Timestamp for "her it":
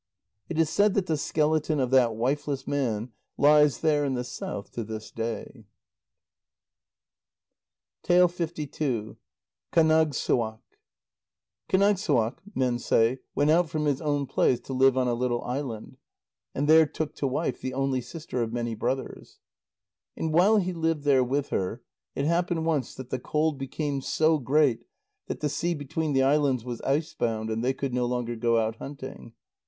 21.49-22.25